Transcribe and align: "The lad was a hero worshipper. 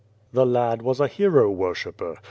"The 0.33 0.47
lad 0.47 0.81
was 0.81 0.99
a 0.99 1.05
hero 1.05 1.51
worshipper. 1.51 2.17